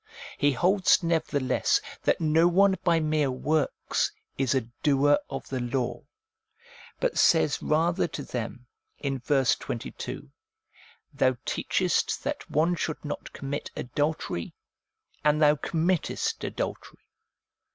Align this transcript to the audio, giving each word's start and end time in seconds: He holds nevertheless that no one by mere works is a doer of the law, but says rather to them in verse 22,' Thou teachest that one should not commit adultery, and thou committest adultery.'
He 0.35 0.53
holds 0.53 1.03
nevertheless 1.03 1.79
that 2.05 2.19
no 2.19 2.47
one 2.47 2.75
by 2.83 2.99
mere 2.99 3.29
works 3.29 4.11
is 4.35 4.55
a 4.55 4.61
doer 4.81 5.19
of 5.29 5.47
the 5.49 5.59
law, 5.59 6.01
but 6.99 7.19
says 7.19 7.61
rather 7.61 8.07
to 8.07 8.23
them 8.23 8.65
in 8.97 9.19
verse 9.19 9.53
22,' 9.55 10.31
Thou 11.13 11.37
teachest 11.45 12.23
that 12.23 12.49
one 12.49 12.73
should 12.73 13.05
not 13.05 13.31
commit 13.31 13.69
adultery, 13.75 14.55
and 15.23 15.39
thou 15.39 15.53
committest 15.55 16.43
adultery.' 16.43 17.05